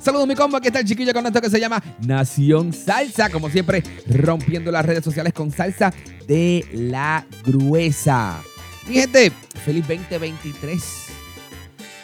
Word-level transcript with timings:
Saludos 0.00 0.26
mi 0.26 0.34
combo, 0.34 0.56
aquí 0.56 0.68
está 0.68 0.80
el 0.80 0.86
chiquillo 0.86 1.12
con 1.12 1.26
esto 1.26 1.42
que 1.42 1.50
se 1.50 1.60
llama 1.60 1.82
Nación 2.06 2.72
Salsa, 2.72 3.28
como 3.28 3.50
siempre 3.50 3.82
rompiendo 4.08 4.72
las 4.72 4.86
redes 4.86 5.04
sociales 5.04 5.34
con 5.34 5.50
salsa 5.50 5.92
de 6.26 6.64
la 6.72 7.26
gruesa. 7.44 8.40
Mi 8.88 8.94
gente, 8.94 9.30
feliz 9.62 9.86
2023. 9.86 11.06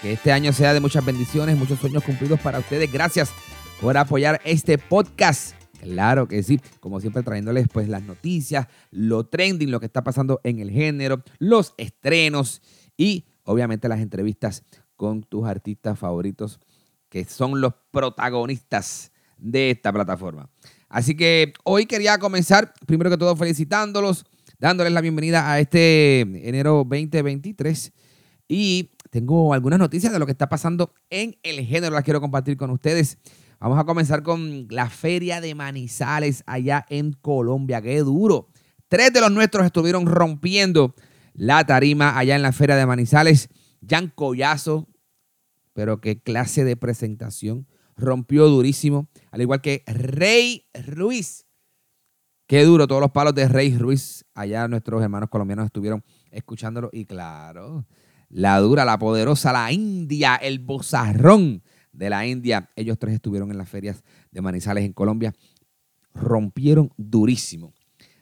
Que 0.02 0.12
este 0.12 0.30
año 0.30 0.52
sea 0.52 0.74
de 0.74 0.80
muchas 0.80 1.06
bendiciones, 1.06 1.56
muchos 1.56 1.78
sueños 1.78 2.04
cumplidos 2.04 2.38
para 2.40 2.58
ustedes. 2.58 2.92
Gracias 2.92 3.30
por 3.80 3.96
apoyar 3.96 4.42
este 4.44 4.76
podcast. 4.76 5.54
Claro 5.80 6.28
que 6.28 6.42
sí, 6.42 6.60
como 6.80 7.00
siempre 7.00 7.22
trayéndoles 7.22 7.66
pues 7.72 7.88
las 7.88 8.02
noticias, 8.02 8.66
lo 8.90 9.24
trending, 9.24 9.70
lo 9.70 9.80
que 9.80 9.86
está 9.86 10.04
pasando 10.04 10.42
en 10.44 10.58
el 10.58 10.70
género, 10.70 11.22
los 11.38 11.72
estrenos 11.78 12.60
y 12.98 13.24
obviamente 13.44 13.88
las 13.88 14.00
entrevistas 14.00 14.64
con 14.96 15.22
tus 15.22 15.46
artistas 15.46 15.98
favoritos 15.98 16.60
que 17.16 17.24
son 17.24 17.62
los 17.62 17.72
protagonistas 17.90 19.10
de 19.38 19.70
esta 19.70 19.90
plataforma. 19.90 20.50
Así 20.90 21.16
que 21.16 21.54
hoy 21.64 21.86
quería 21.86 22.18
comenzar, 22.18 22.74
primero 22.84 23.08
que 23.08 23.16
todo, 23.16 23.34
felicitándolos, 23.36 24.26
dándoles 24.58 24.92
la 24.92 25.00
bienvenida 25.00 25.50
a 25.50 25.58
este 25.58 26.20
enero 26.20 26.84
2023. 26.86 27.90
Y 28.48 28.90
tengo 29.08 29.54
algunas 29.54 29.78
noticias 29.78 30.12
de 30.12 30.18
lo 30.18 30.26
que 30.26 30.32
está 30.32 30.50
pasando 30.50 30.92
en 31.08 31.38
el 31.42 31.64
género, 31.64 31.94
las 31.94 32.04
quiero 32.04 32.20
compartir 32.20 32.58
con 32.58 32.68
ustedes. 32.68 33.16
Vamos 33.60 33.78
a 33.78 33.84
comenzar 33.84 34.22
con 34.22 34.66
la 34.68 34.90
Feria 34.90 35.40
de 35.40 35.54
Manizales 35.54 36.44
allá 36.46 36.84
en 36.90 37.14
Colombia. 37.14 37.80
¡Qué 37.80 38.00
duro! 38.00 38.50
Tres 38.88 39.10
de 39.14 39.22
los 39.22 39.32
nuestros 39.32 39.64
estuvieron 39.64 40.04
rompiendo 40.04 40.94
la 41.32 41.64
tarima 41.64 42.18
allá 42.18 42.36
en 42.36 42.42
la 42.42 42.52
Feria 42.52 42.76
de 42.76 42.84
Manizales. 42.84 43.48
Jan 43.88 44.12
Collazo, 44.14 44.86
pero 45.76 46.00
qué 46.00 46.18
clase 46.18 46.64
de 46.64 46.74
presentación. 46.74 47.66
Rompió 47.98 48.46
durísimo, 48.46 49.10
al 49.30 49.42
igual 49.42 49.60
que 49.60 49.84
Rey 49.86 50.64
Ruiz. 50.72 51.44
Qué 52.46 52.64
duro, 52.64 52.86
todos 52.86 53.02
los 53.02 53.10
palos 53.10 53.34
de 53.34 53.46
Rey 53.46 53.76
Ruiz. 53.76 54.24
Allá 54.34 54.68
nuestros 54.68 55.02
hermanos 55.02 55.28
colombianos 55.28 55.66
estuvieron 55.66 56.02
escuchándolo. 56.30 56.88
Y 56.94 57.04
claro, 57.04 57.86
la 58.30 58.58
dura, 58.58 58.86
la 58.86 58.98
poderosa, 58.98 59.52
la 59.52 59.70
India, 59.70 60.36
el 60.36 60.60
bozarrón 60.60 61.62
de 61.92 62.08
la 62.08 62.26
India. 62.26 62.70
Ellos 62.74 62.98
tres 62.98 63.14
estuvieron 63.14 63.50
en 63.50 63.58
las 63.58 63.68
ferias 63.68 64.02
de 64.30 64.40
Manizales 64.40 64.82
en 64.82 64.94
Colombia. 64.94 65.34
Rompieron 66.14 66.90
durísimo. 66.96 67.74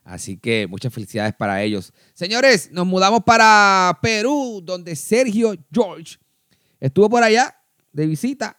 Así 0.03 0.39
que 0.39 0.67
muchas 0.67 0.93
felicidades 0.93 1.35
para 1.35 1.63
ellos. 1.63 1.93
Señores, 2.15 2.73
nos 2.73 2.85
mudamos 2.85 3.23
para 3.23 3.97
Perú, 4.03 4.61
donde 4.61 4.97
Sergio 4.97 5.55
George 5.73 6.17
Estuvo 6.81 7.09
por 7.09 7.23
allá 7.23 7.57
de 7.93 8.07
visita 8.07 8.59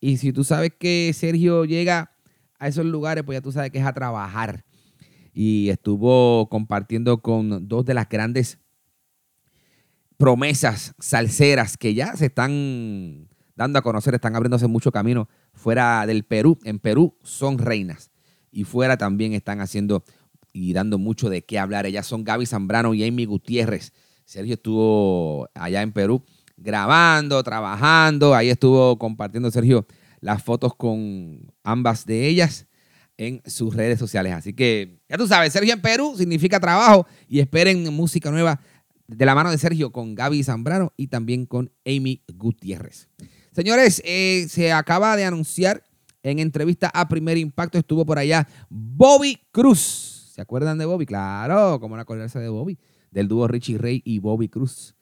y 0.00 0.16
si 0.16 0.32
tú 0.32 0.44
sabes 0.44 0.72
que 0.78 1.12
Sergio 1.14 1.64
llega 1.64 2.12
a 2.58 2.68
esos 2.68 2.86
lugares, 2.86 3.22
pues 3.24 3.36
ya 3.36 3.42
tú 3.42 3.52
sabes 3.52 3.70
que 3.70 3.78
es 3.78 3.86
a 3.86 3.92
trabajar. 3.92 4.64
Y 5.32 5.68
estuvo 5.68 6.48
compartiendo 6.48 7.22
con 7.22 7.68
dos 7.68 7.84
de 7.84 7.94
las 7.94 8.08
grandes 8.08 8.58
promesas 10.16 10.94
salseras 10.98 11.76
que 11.76 11.94
ya 11.94 12.16
se 12.16 12.26
están 12.26 13.28
dando 13.56 13.78
a 13.78 13.82
conocer, 13.82 14.14
están 14.14 14.36
abriéndose 14.36 14.66
mucho 14.66 14.90
camino 14.90 15.28
fuera 15.52 16.04
del 16.06 16.24
Perú. 16.24 16.58
En 16.64 16.78
Perú 16.78 17.16
son 17.22 17.58
reinas 17.58 18.10
y 18.50 18.64
fuera 18.64 18.96
también 18.96 19.34
están 19.34 19.60
haciendo 19.60 20.02
y 20.52 20.72
dando 20.72 20.98
mucho 20.98 21.28
de 21.28 21.42
qué 21.44 21.58
hablar. 21.58 21.86
Ellas 21.86 22.06
son 22.06 22.24
Gaby 22.24 22.46
Zambrano 22.46 22.94
y 22.94 23.04
Amy 23.04 23.26
Gutiérrez. 23.26 23.92
Sergio 24.24 24.54
estuvo 24.54 25.48
allá 25.54 25.82
en 25.82 25.92
Perú 25.92 26.24
grabando, 26.60 27.42
trabajando. 27.42 28.34
Ahí 28.34 28.50
estuvo 28.50 28.98
compartiendo 28.98 29.50
Sergio 29.50 29.86
las 30.20 30.42
fotos 30.42 30.74
con 30.74 31.52
ambas 31.64 32.06
de 32.06 32.28
ellas 32.28 32.66
en 33.16 33.42
sus 33.46 33.74
redes 33.74 33.98
sociales. 33.98 34.32
Así 34.32 34.52
que 34.52 35.00
ya 35.08 35.16
tú 35.16 35.26
sabes, 35.26 35.52
Sergio 35.52 35.72
en 35.72 35.82
Perú 35.82 36.14
significa 36.16 36.60
trabajo 36.60 37.06
y 37.28 37.40
esperen 37.40 37.92
música 37.92 38.30
nueva 38.30 38.60
de 39.06 39.26
la 39.26 39.34
mano 39.34 39.50
de 39.50 39.58
Sergio 39.58 39.90
con 39.90 40.14
Gaby 40.14 40.44
Zambrano 40.44 40.92
y 40.96 41.08
también 41.08 41.46
con 41.46 41.72
Amy 41.84 42.22
Gutiérrez. 42.32 43.08
Señores, 43.52 44.00
eh, 44.04 44.46
se 44.48 44.72
acaba 44.72 45.16
de 45.16 45.24
anunciar 45.24 45.82
en 46.22 46.38
entrevista 46.38 46.90
a 46.94 47.08
Primer 47.08 47.36
Impacto, 47.38 47.78
estuvo 47.78 48.04
por 48.04 48.18
allá 48.18 48.46
Bobby 48.68 49.38
Cruz. 49.50 50.30
¿Se 50.34 50.40
acuerdan 50.40 50.78
de 50.78 50.84
Bobby? 50.84 51.06
Claro, 51.06 51.80
como 51.80 51.96
no 51.96 52.02
acordarse 52.02 52.38
de 52.38 52.48
Bobby, 52.48 52.78
del 53.10 53.26
dúo 53.26 53.48
Richie 53.48 53.78
Ray 53.78 54.02
y 54.04 54.18
Bobby 54.18 54.48
Cruz. 54.48 54.94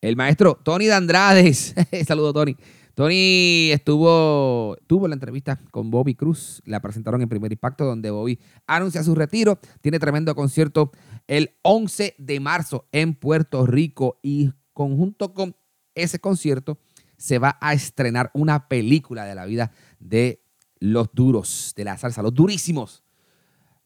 El 0.00 0.16
maestro 0.16 0.54
Tony 0.62 0.86
Dandrades. 0.86 1.74
Saludos, 2.06 2.34
Tony. 2.34 2.56
Tony 2.94 3.70
estuvo, 3.70 4.76
tuvo 4.88 5.06
la 5.06 5.14
entrevista 5.14 5.60
con 5.70 5.88
Bobby 5.90 6.14
Cruz, 6.16 6.60
la 6.64 6.80
presentaron 6.80 7.22
en 7.22 7.28
Primer 7.28 7.52
Impacto, 7.52 7.84
donde 7.84 8.10
Bobby 8.10 8.40
anuncia 8.66 9.04
su 9.04 9.14
retiro. 9.14 9.60
Tiene 9.80 10.00
tremendo 10.00 10.34
concierto 10.34 10.90
el 11.28 11.56
11 11.62 12.16
de 12.18 12.40
marzo 12.40 12.88
en 12.90 13.14
Puerto 13.14 13.66
Rico 13.66 14.18
y 14.22 14.50
conjunto 14.72 15.32
con 15.32 15.54
ese 15.94 16.18
concierto 16.18 16.78
se 17.16 17.38
va 17.38 17.56
a 17.60 17.72
estrenar 17.72 18.30
una 18.34 18.68
película 18.68 19.24
de 19.24 19.34
la 19.34 19.44
vida 19.44 19.72
de 20.00 20.42
los 20.80 21.08
duros 21.12 21.74
de 21.76 21.84
la 21.84 21.98
salsa, 21.98 22.22
los 22.22 22.34
durísimos, 22.34 23.04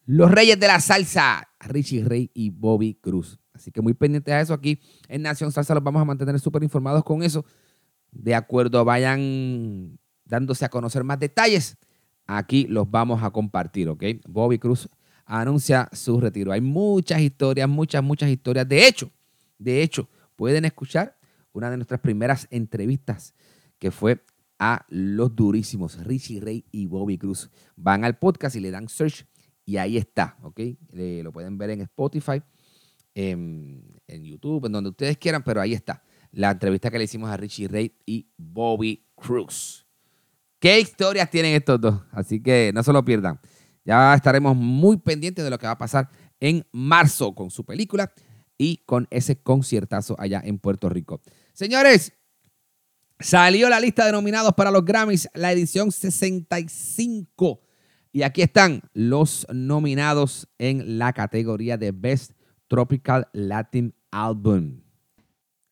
los 0.04 0.30
reyes 0.30 0.58
de 0.58 0.66
la 0.66 0.80
salsa, 0.80 1.48
Richie 1.60 2.04
Rey 2.04 2.30
y 2.34 2.50
Bobby 2.50 2.94
Cruz. 2.94 3.41
Así 3.62 3.70
que 3.70 3.80
muy 3.80 3.94
pendientes 3.94 4.34
a 4.34 4.40
eso 4.40 4.54
aquí 4.54 4.80
en 5.06 5.22
Nación 5.22 5.52
Salsa 5.52 5.72
los 5.72 5.84
vamos 5.84 6.02
a 6.02 6.04
mantener 6.04 6.38
súper 6.40 6.64
informados 6.64 7.04
con 7.04 7.22
eso. 7.22 7.44
De 8.10 8.34
acuerdo, 8.34 8.84
vayan 8.84 10.00
dándose 10.24 10.64
a 10.64 10.68
conocer 10.68 11.04
más 11.04 11.20
detalles. 11.20 11.76
Aquí 12.26 12.66
los 12.66 12.90
vamos 12.90 13.22
a 13.22 13.30
compartir, 13.30 13.88
¿ok? 13.88 14.02
Bobby 14.26 14.58
Cruz 14.58 14.88
anuncia 15.24 15.88
su 15.92 16.20
retiro. 16.20 16.50
Hay 16.50 16.60
muchas 16.60 17.20
historias, 17.20 17.68
muchas, 17.68 18.02
muchas 18.02 18.30
historias. 18.30 18.68
De 18.68 18.84
hecho, 18.84 19.12
de 19.58 19.80
hecho, 19.80 20.08
pueden 20.34 20.64
escuchar 20.64 21.16
una 21.52 21.70
de 21.70 21.76
nuestras 21.76 22.00
primeras 22.00 22.48
entrevistas 22.50 23.32
que 23.78 23.92
fue 23.92 24.24
a 24.58 24.84
los 24.88 25.36
durísimos 25.36 26.04
Richie 26.04 26.40
Ray 26.40 26.64
y 26.72 26.86
Bobby 26.86 27.16
Cruz. 27.16 27.48
Van 27.76 28.04
al 28.04 28.18
podcast 28.18 28.56
y 28.56 28.60
le 28.60 28.72
dan 28.72 28.88
search 28.88 29.24
y 29.64 29.76
ahí 29.76 29.98
está, 29.98 30.36
¿ok? 30.42 30.60
lo 30.90 31.30
pueden 31.30 31.58
ver 31.58 31.70
en 31.70 31.82
Spotify 31.82 32.42
en, 33.14 33.98
YouTube, 34.08 34.66
en 34.66 34.72
donde 34.72 34.90
ustedes 34.90 35.16
quieran, 35.16 35.42
pero 35.42 35.60
ahí 35.60 35.72
está. 35.72 36.02
La 36.32 36.50
entrevista 36.50 36.90
que 36.90 36.98
le 36.98 37.04
hicimos 37.04 37.30
a 37.30 37.36
Richie 37.36 37.68
Ray 37.68 37.94
y 38.06 38.28
Bobby 38.36 39.06
Cruz. 39.14 39.86
¿Qué 40.58 40.78
historias 40.80 41.30
tienen 41.30 41.54
estos 41.54 41.80
dos? 41.80 42.00
Así 42.12 42.42
que 42.42 42.70
no 42.74 42.82
se 42.82 42.92
lo 42.92 43.04
pierdan. 43.04 43.40
Ya 43.84 44.14
estaremos 44.14 44.56
muy 44.56 44.96
pendientes 44.98 45.44
de 45.44 45.50
lo 45.50 45.58
que 45.58 45.66
va 45.66 45.72
a 45.72 45.78
pasar 45.78 46.08
en 46.40 46.66
marzo 46.72 47.34
con 47.34 47.50
su 47.50 47.64
película 47.64 48.12
y 48.56 48.78
con 48.86 49.08
ese 49.10 49.42
conciertazo 49.42 50.14
allá 50.18 50.40
en 50.44 50.58
Puerto 50.58 50.88
Rico. 50.88 51.20
Señores, 51.52 52.12
salió 53.18 53.68
la 53.68 53.80
lista 53.80 54.06
de 54.06 54.12
nominados 54.12 54.54
para 54.54 54.70
los 54.70 54.84
Grammys, 54.84 55.28
la 55.34 55.52
edición 55.52 55.90
65. 55.90 57.60
Y 58.12 58.22
aquí 58.22 58.42
están 58.42 58.82
los 58.92 59.46
nominados 59.52 60.48
en 60.58 60.98
la 60.98 61.12
categoría 61.12 61.76
de 61.76 61.92
Best 61.92 62.32
Tropical 62.72 63.28
Latin 63.34 63.94
Album. 64.10 64.80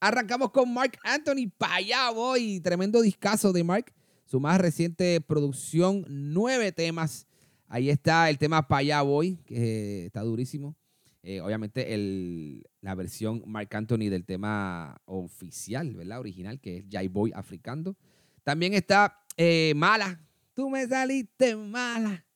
Arrancamos 0.00 0.50
con 0.50 0.70
Mark 0.70 0.98
Anthony, 1.02 1.50
para 1.56 1.76
allá 1.76 2.10
voy, 2.10 2.60
tremendo 2.60 3.00
discazo 3.00 3.54
de 3.54 3.64
Mark, 3.64 3.94
su 4.26 4.38
más 4.38 4.60
reciente 4.60 5.18
producción, 5.22 6.04
nueve 6.10 6.72
temas. 6.72 7.26
Ahí 7.68 7.88
está 7.88 8.28
el 8.28 8.36
tema 8.36 8.68
Pa' 8.68 8.76
allá 8.76 9.00
voy, 9.00 9.38
que 9.46 10.04
está 10.04 10.20
durísimo. 10.20 10.76
Eh, 11.22 11.40
obviamente 11.40 11.94
el, 11.94 12.68
la 12.82 12.94
versión 12.94 13.44
Mark 13.46 13.74
Anthony 13.74 14.10
del 14.10 14.26
tema 14.26 15.00
oficial, 15.06 15.96
¿verdad? 15.96 16.20
Original, 16.20 16.60
que 16.60 16.76
es 16.76 16.84
Jai 16.90 17.08
Boy 17.08 17.32
Africando. 17.34 17.96
También 18.44 18.74
está 18.74 19.24
eh, 19.38 19.72
Mala, 19.74 20.20
tú 20.52 20.68
me 20.68 20.86
saliste 20.86 21.56
mala, 21.56 22.26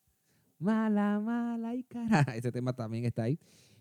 mala, 0.59 1.21
mala 1.21 1.75
y 1.75 1.83
cara. 1.83 2.23
Ese 2.35 2.51
tema 2.51 2.73
también 2.73 3.05
está 3.05 3.25
ahí. 3.25 3.39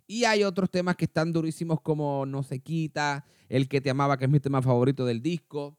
Y 0.08 0.26
hay 0.26 0.44
otros 0.44 0.70
temas 0.70 0.96
que 0.96 1.06
están 1.06 1.32
durísimos 1.32 1.82
como 1.82 2.26
No 2.26 2.44
se 2.44 2.60
quita, 2.60 3.26
El 3.50 3.68
que 3.68 3.82
te 3.82 3.90
amaba, 3.90 4.18
que 4.18 4.26
es 4.26 4.32
mi 4.32 4.40
tema 4.40 4.62
favorito 4.62 5.06
del 5.06 5.22
disco. 5.22 5.78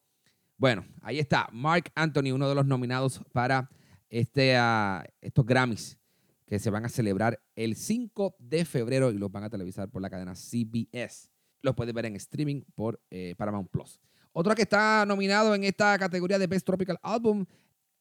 Bueno, 0.57 0.85
ahí 1.03 1.19
está. 1.19 1.49
Mark 1.53 1.91
Anthony, 1.95 2.33
uno 2.33 2.49
de 2.49 2.55
los 2.55 2.67
nominados 2.67 3.21
para 3.33 3.71
este, 4.09 4.57
ah, 4.57 5.05
estos 5.21 5.45
Grammys 5.45 5.99
que 6.47 6.59
se 6.59 6.71
van 6.71 6.85
a 6.85 6.89
celebrar 6.89 7.43
el 7.57 7.75
5 7.75 8.37
de 8.39 8.65
febrero 8.65 9.11
y 9.11 9.19
los 9.19 9.33
van 9.33 9.45
a 9.45 9.51
televisar 9.51 9.89
por 9.89 10.03
la 10.03 10.11
cadena 10.11 10.35
CBS. 10.35 11.31
Los 11.63 11.75
puedes 11.75 11.95
ver 11.95 12.07
en 12.07 12.17
streaming 12.17 12.63
por 12.75 13.01
eh, 13.11 13.35
Paramount 13.37 13.71
Plus. 13.71 14.01
Otro 14.33 14.55
que 14.55 14.63
está 14.63 15.07
nominado 15.07 15.55
en 15.55 15.65
esta 15.65 15.99
categoría 15.99 16.39
de 16.39 16.47
Best 16.47 16.67
Tropical 16.67 16.99
Album, 17.03 17.47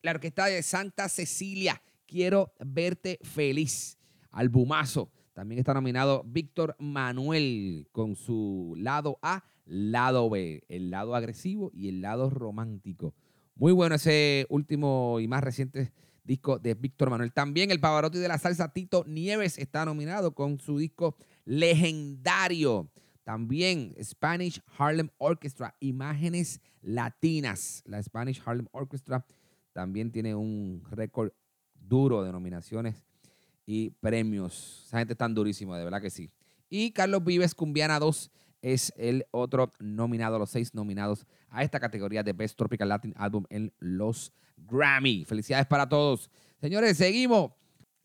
la 0.01 0.11
orquesta 0.11 0.45
de 0.47 0.61
Santa 0.61 1.07
Cecilia. 1.07 1.81
Quiero 2.05 2.53
verte 2.59 3.19
feliz. 3.23 3.97
Albumazo. 4.31 5.09
También 5.33 5.59
está 5.59 5.73
nominado 5.73 6.23
Víctor 6.25 6.75
Manuel 6.77 7.87
con 7.91 8.15
su 8.15 8.75
lado 8.77 9.17
A, 9.23 9.43
lado 9.65 10.29
B, 10.29 10.63
el 10.69 10.91
lado 10.91 11.15
agresivo 11.15 11.71
y 11.73 11.89
el 11.89 12.01
lado 12.01 12.29
romántico. 12.29 13.15
Muy 13.55 13.71
bueno 13.71 13.95
ese 13.95 14.45
último 14.49 15.19
y 15.19 15.27
más 15.27 15.43
reciente 15.43 15.91
disco 16.23 16.59
de 16.59 16.75
Víctor 16.75 17.09
Manuel. 17.09 17.33
También 17.33 17.71
el 17.71 17.79
Pavarotti 17.79 18.19
de 18.19 18.27
la 18.27 18.37
salsa 18.37 18.73
Tito 18.73 19.05
Nieves 19.07 19.57
está 19.57 19.85
nominado 19.85 20.35
con 20.35 20.59
su 20.59 20.77
disco 20.77 21.15
legendario. 21.45 22.91
También 23.23 23.95
Spanish 24.03 24.61
Harlem 24.77 25.09
Orchestra, 25.17 25.75
Imágenes 25.79 26.61
Latinas. 26.81 27.81
La 27.85 28.01
Spanish 28.03 28.41
Harlem 28.45 28.67
Orchestra 28.71 29.25
también 29.71 30.11
tiene 30.11 30.35
un 30.35 30.83
récord 30.91 31.31
duro 31.73 32.23
de 32.23 32.31
nominaciones 32.31 33.03
y 33.65 33.91
premios. 33.91 34.83
Esa 34.87 34.99
gente 34.99 35.13
está 35.13 35.27
durísima, 35.27 35.77
de 35.77 35.83
verdad 35.83 36.01
que 36.01 36.09
sí. 36.09 36.29
Y 36.69 36.91
Carlos 36.91 37.23
Vives, 37.23 37.53
Cumbiana 37.53 37.99
2, 37.99 38.31
es 38.63 38.93
el 38.97 39.25
otro 39.31 39.71
nominado, 39.79 40.39
los 40.39 40.49
seis 40.49 40.73
nominados 40.73 41.27
a 41.49 41.63
esta 41.63 41.79
categoría 41.79 42.23
de 42.23 42.33
Best 42.33 42.57
Tropical 42.57 42.89
Latin 42.89 43.13
Album 43.17 43.45
en 43.49 43.71
los 43.79 44.33
Grammy. 44.57 45.25
Felicidades 45.25 45.67
para 45.67 45.87
todos. 45.87 46.31
Señores, 46.59 46.97
seguimos. 46.97 47.51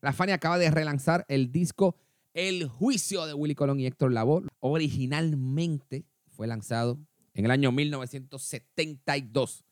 La 0.01 0.13
Fania 0.13 0.35
acaba 0.35 0.57
de 0.57 0.69
relanzar 0.69 1.25
el 1.29 1.51
disco 1.51 1.95
El 2.33 2.67
Juicio 2.67 3.25
de 3.25 3.33
Willy 3.33 3.55
Colón 3.55 3.79
y 3.79 3.85
Héctor 3.85 4.11
Lavoe. 4.11 4.47
Originalmente 4.59 6.05
fue 6.27 6.45
lanzado 6.45 6.99
en 7.33 7.45
el 7.45 7.51
año 7.51 7.71
1972. 7.71 9.65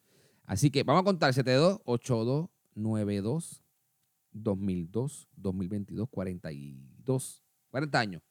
Así 0.46 0.72
que 0.72 0.84
vamos 0.84 1.02
a 1.02 1.06
contar 1.06 1.34
72, 1.34 1.82
82, 1.84 2.50
92, 2.76 3.64
2002, 4.44 5.28
2022, 5.36 6.10
42, 6.10 7.44
40 7.70 8.00
años. 8.00 8.22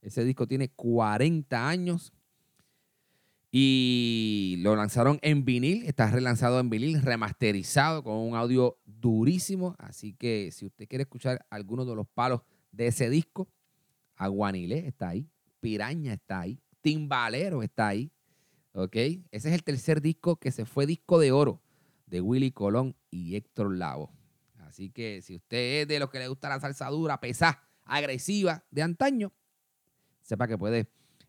Ese 0.00 0.24
disco 0.24 0.46
tiene 0.46 0.68
40 0.68 1.68
años 1.68 2.12
y 3.50 4.56
lo 4.58 4.74
lanzaron 4.74 5.18
en 5.22 5.44
vinil, 5.44 5.84
está 5.84 6.10
relanzado 6.10 6.58
en 6.58 6.70
vinil, 6.70 7.00
remasterizado 7.00 8.02
con 8.02 8.16
un 8.16 8.34
audio 8.34 8.78
durísimo. 8.84 9.76
Así 9.78 10.12
que 10.12 10.50
si 10.50 10.66
usted 10.66 10.88
quiere 10.88 11.02
escuchar 11.02 11.46
algunos 11.50 11.86
de 11.86 11.94
los 11.94 12.08
palos 12.08 12.40
de 12.72 12.88
ese 12.88 13.08
disco, 13.08 13.48
Aguanile 14.16 14.86
está 14.88 15.10
ahí, 15.10 15.28
Piraña 15.60 16.14
está 16.14 16.40
ahí, 16.40 16.60
Timbalero 16.80 17.62
está 17.62 17.88
ahí. 17.88 18.10
¿Ok? 18.72 18.96
Ese 18.96 19.22
es 19.30 19.54
el 19.54 19.62
tercer 19.62 20.02
disco 20.02 20.34
que 20.34 20.50
se 20.50 20.64
fue 20.64 20.84
disco 20.84 21.20
de 21.20 21.30
oro 21.30 21.62
de 22.06 22.20
Willy 22.20 22.50
Colón 22.50 22.96
y 23.10 23.36
Héctor 23.36 23.76
Lavo. 23.76 24.10
Así 24.74 24.90
que 24.90 25.22
si 25.22 25.36
usted 25.36 25.82
es 25.82 25.86
de 25.86 26.00
los 26.00 26.10
que 26.10 26.18
le 26.18 26.26
gusta 26.26 26.48
la 26.48 26.58
salsa 26.58 26.88
dura, 26.88 27.20
pesada, 27.20 27.62
agresiva 27.84 28.64
de 28.72 28.82
antaño, 28.82 29.32
sepa 30.20 30.48
que 30.48 30.58
puede 30.58 30.88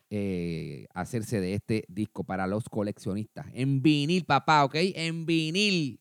eh, 0.09 0.87
hacerse 0.95 1.39
de 1.39 1.53
este 1.53 1.85
disco 1.87 2.23
para 2.23 2.47
los 2.47 2.67
coleccionistas. 2.67 3.45
En 3.53 3.83
vinil, 3.83 4.25
papá, 4.25 4.65
¿ok? 4.65 4.73
En 4.73 5.27
vinil. 5.27 5.99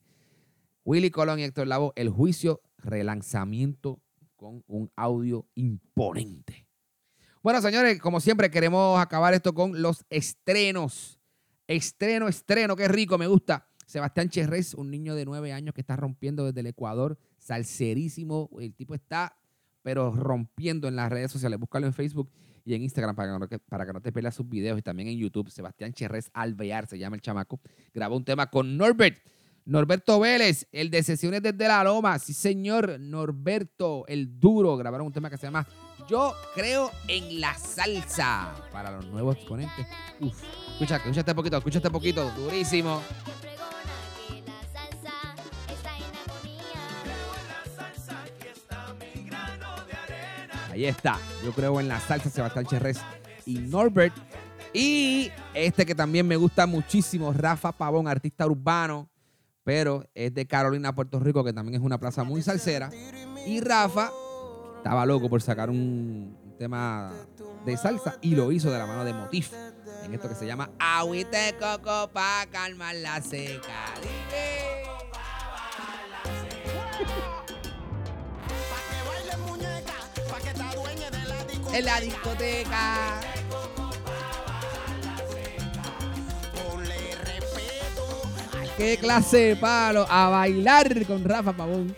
Willy 0.87 1.11
Colón 1.11 1.39
y 1.39 1.43
Héctor 1.43 1.67
Lavo, 1.67 1.93
El 1.97 2.09
Juicio, 2.09 2.63
relanzamiento 2.79 4.01
con 4.37 4.65
un 4.67 4.91
audio 4.97 5.47
imponente. 5.55 6.67
Bueno, 7.43 7.61
señores, 7.61 8.01
como 8.01 8.21
siempre, 8.21 8.51
queremos 8.51 8.99
acabar 8.99 9.35
esto 9.35 9.53
con 9.53 9.83
los 9.83 10.07
estrenos. 10.09 11.21
Estreno, 11.67 12.27
estreno, 12.27 12.75
qué 12.75 12.89
rico, 12.89 13.19
me 13.19 13.27
gusta. 13.27 13.69
Sebastián 13.87 14.29
Cherrez, 14.29 14.75
un 14.75 14.91
niño 14.91 15.15
de 15.15 15.25
nueve 15.25 15.53
años 15.53 15.75
que 15.75 15.81
está 15.81 15.97
rompiendo 15.97 16.47
desde 16.47 16.61
el 16.61 16.67
Ecuador, 16.67 17.19
salserísimo. 17.45 18.49
El 18.59 18.75
tipo 18.75 18.95
está, 18.95 19.37
pero 19.83 20.13
rompiendo 20.13 20.89
en 20.89 20.97
las 20.97 21.11
redes 21.11 21.31
sociales. 21.31 21.59
Búscalo 21.59 21.87
en 21.87 21.93
Facebook 21.93 22.31
y 22.65 22.75
en 22.75 22.83
Instagram 22.83 23.15
para 23.15 23.33
que 23.33 23.39
no, 23.39 23.61
para 23.69 23.87
que 23.87 23.93
no 23.93 24.01
te 24.01 24.11
pierdas 24.11 24.35
sus 24.35 24.49
videos 24.49 24.79
y 24.79 24.83
también 24.83 25.09
en 25.09 25.19
YouTube. 25.19 25.51
Sebastián 25.51 25.93
Cherrez 25.93 26.31
Alvear 26.33 26.87
se 26.87 26.99
llama 26.99 27.17
el 27.17 27.23
chamaco. 27.23 27.61
Grabó 27.93 28.17
un 28.17 28.25
tema 28.25 28.51
con 28.51 28.77
Norbert. 28.77 29.19
Norberto 29.67 30.21
Vélez, 30.21 30.69
el 30.73 30.91
de 30.91 31.03
Sesiones 31.03 31.41
desde 31.43 31.69
la 31.69 31.83
Loma. 31.85 32.19
Sí, 32.19 32.35
señor. 32.35 32.99
Norberto, 33.01 34.05
el 34.09 34.39
duro. 34.39 34.77
Grabaron 34.77 35.07
un 35.07 35.13
tema 35.13 35.31
que 35.31 35.39
se 35.39 35.47
llama 35.47 35.67
Yo 36.09 36.35
creo 36.55 36.91
en 37.09 37.41
la 37.41 37.55
salsa. 37.55 38.55
Para 38.73 38.91
los 38.91 39.07
nuevos 39.07 39.37
exponentes. 39.37 39.87
Uf. 40.21 40.43
Escucha, 40.73 40.97
escucha 40.97 41.21
este 41.21 41.35
poquito, 41.35 41.57
escucha 41.57 41.79
este 41.79 41.91
poquito. 41.91 42.31
Durísimo. 42.33 43.01
Ahí 50.75 50.87
está. 50.87 51.21
Yo 51.45 51.53
creo 51.53 51.79
en 51.79 51.87
la 51.87 52.01
salsa 52.01 52.29
Sebastián 52.29 52.67
Cherrez 52.67 52.99
y 53.47 53.59
Norbert. 53.59 54.13
Y 54.73 55.31
este 55.55 55.87
que 55.87 55.95
también 55.95 56.27
me 56.27 56.35
gusta 56.35 56.67
muchísimo, 56.67 57.33
Rafa 57.33 57.71
Pavón, 57.71 58.09
artista 58.09 58.45
urbano, 58.45 59.09
pero 59.63 60.05
es 60.17 60.35
de 60.35 60.45
Carolina, 60.49 60.93
Puerto 60.93 61.21
Rico, 61.21 61.45
que 61.45 61.53
también 61.53 61.77
es 61.77 61.81
una 61.81 61.99
plaza 61.99 62.25
muy 62.25 62.43
salsera. 62.43 62.91
Y 63.47 63.61
Rafa 63.61 64.11
estaba 64.79 65.07
loco 65.07 65.31
por 65.31 65.41
sacar 65.43 65.71
un 65.71 66.37
tema 66.59 67.13
de 67.65 67.77
salsa 67.77 68.19
y 68.21 68.35
lo 68.35 68.51
hizo 68.51 68.69
de 68.73 68.79
la 68.79 68.87
mano 68.87 69.05
de 69.05 69.13
Motif 69.13 69.53
en 70.03 70.13
esto 70.13 70.29
que 70.29 70.35
se 70.35 70.45
llama 70.45 70.71
Agüita 70.81 71.39
de 71.39 71.53
Coco 71.53 72.11
para 72.13 72.51
calmar 72.51 72.97
la 72.97 73.23
seca. 73.23 73.95
En 81.75 81.85
la 81.85 82.01
discoteca. 82.01 83.21
Qué 88.77 88.97
clase 88.97 89.39
de 89.39 89.57
palo 89.57 90.07
a 90.09 90.29
bailar 90.29 91.05
con 91.07 91.25
Rafa 91.25 91.57
Pavón. 91.57 91.95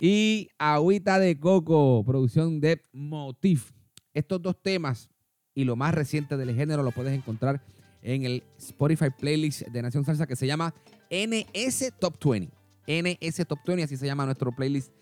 Y 0.00 0.48
Agüita 0.58 1.18
de 1.18 1.38
Coco, 1.38 2.02
producción 2.04 2.60
de 2.60 2.80
Motif. 2.92 3.72
Estos 4.14 4.40
dos 4.40 4.56
temas 4.60 5.10
y 5.54 5.64
lo 5.64 5.76
más 5.76 5.94
reciente 5.94 6.36
del 6.36 6.54
género 6.54 6.82
lo 6.82 6.90
puedes 6.90 7.12
encontrar 7.12 7.62
en 8.02 8.24
el 8.24 8.42
Spotify 8.58 9.10
playlist 9.10 9.62
de 9.68 9.82
Nación 9.82 10.04
Salsa 10.04 10.26
que 10.26 10.36
se 10.36 10.46
llama 10.46 10.74
NS 11.10 11.92
Top 11.98 12.16
20. 12.22 12.50
NS 12.86 13.46
Top 13.46 13.58
20, 13.66 13.82
así 13.82 13.96
se 13.96 14.06
llama 14.06 14.24
nuestro 14.24 14.50
playlist 14.52 14.92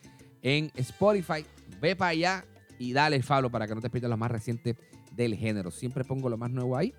en 0.43 0.73
Spotify. 0.75 1.45
Ve 1.81 1.97
para 1.97 2.11
allá 2.11 2.45
y 2.83 2.93
dale 2.93 3.23
follow 3.23 3.49
para 3.49 3.69
que 3.69 3.77
no 3.77 3.81
te 3.81 3.89
pierdas 3.89 4.11
lo 4.11 4.17
más 4.17 4.29
reciente 4.29 4.77
del 5.15 5.37
género. 5.37 5.71
Siempre 5.71 6.03
pongo 6.05 6.29
lo 6.29 6.37
más 6.37 6.51
nuevo 6.51 6.77
ahí. 6.77 6.93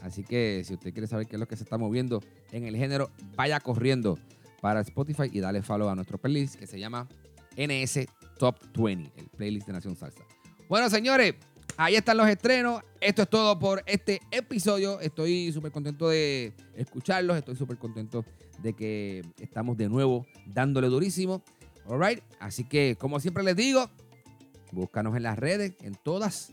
Así 0.00 0.24
que 0.24 0.62
si 0.64 0.72
usted 0.72 0.94
quiere 0.94 1.06
saber 1.06 1.26
qué 1.26 1.36
es 1.36 1.40
lo 1.40 1.46
que 1.46 1.56
se 1.56 1.64
está 1.64 1.76
moviendo 1.76 2.22
en 2.52 2.64
el 2.64 2.74
género, 2.74 3.10
vaya 3.36 3.60
corriendo 3.60 4.18
para 4.62 4.80
Spotify 4.80 5.28
y 5.30 5.40
dale 5.40 5.60
follow 5.60 5.90
a 5.90 5.94
nuestro 5.94 6.16
playlist 6.16 6.54
que 6.54 6.66
se 6.66 6.80
llama 6.80 7.06
NS 7.54 8.06
Top 8.38 8.56
20, 8.78 9.12
el 9.14 9.28
playlist 9.28 9.66
de 9.66 9.74
Nación 9.74 9.94
Salsa. 9.94 10.24
Bueno, 10.70 10.88
señores, 10.88 11.34
ahí 11.76 11.96
están 11.96 12.16
los 12.16 12.28
estrenos. 12.28 12.82
Esto 12.98 13.22
es 13.22 13.28
todo 13.28 13.58
por 13.58 13.82
este 13.84 14.22
episodio. 14.30 15.00
Estoy 15.00 15.52
súper 15.52 15.70
contento 15.70 16.08
de 16.08 16.54
escucharlos. 16.74 17.36
Estoy 17.36 17.56
súper 17.56 17.76
contento 17.76 18.24
de 18.62 18.72
que 18.72 19.22
estamos 19.38 19.76
de 19.76 19.90
nuevo 19.90 20.24
dándole 20.46 20.88
durísimo. 20.88 21.42
All 21.84 22.22
Así 22.40 22.64
que, 22.64 22.96
como 22.98 23.20
siempre 23.20 23.44
les 23.44 23.54
digo, 23.54 23.90
Búscanos 24.72 25.16
en 25.16 25.22
las 25.22 25.38
redes, 25.38 25.74
en 25.80 25.94
todas, 25.94 26.52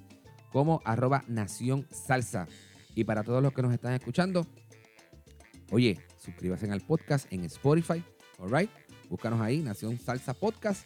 como 0.52 0.82
arroba 0.86 1.24
Nación 1.28 1.88
Salsa. 1.92 2.48
Y 2.96 3.04
para 3.04 3.24
todos 3.24 3.42
los 3.42 3.54
que 3.54 3.62
nos 3.62 3.74
están 3.74 3.94
escuchando, 3.94 4.46
oye, 5.72 6.00
suscríbase 6.18 6.72
al 6.72 6.82
podcast 6.82 7.32
en 7.32 7.44
Spotify, 7.46 8.04
alright. 8.40 8.70
Búscanos 9.10 9.42
ahí, 9.42 9.60
Nación 9.60 10.00
Salsa 10.00 10.34
Podcast. 10.34 10.86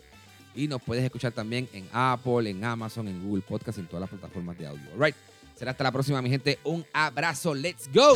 Y 0.56 0.68
nos 0.68 0.82
puedes 0.82 1.04
escuchar 1.04 1.34
también 1.34 1.70
en 1.72 1.88
Apple, 1.94 2.50
en 2.50 2.64
Amazon, 2.64 3.08
en 3.08 3.24
Google 3.24 3.44
Podcast, 3.48 3.78
en 3.78 3.86
todas 3.88 4.02
las 4.02 4.10
plataformas 4.10 4.58
de 4.58 4.68
audio. 4.68 4.92
Alright. 4.94 5.16
Será 5.56 5.72
hasta 5.72 5.84
la 5.84 5.92
próxima, 5.92 6.22
mi 6.22 6.30
gente. 6.30 6.60
Un 6.64 6.86
abrazo. 6.94 7.54
Let's 7.54 7.90
go. 7.92 8.16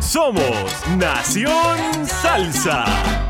Somos 0.00 0.42
Nación 0.96 2.06
Salsa. 2.06 3.29